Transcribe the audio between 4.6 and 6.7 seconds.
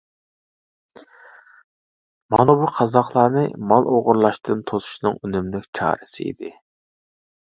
توسۇشنىڭ ئۈنۈملۈك چارىسى ئىدى.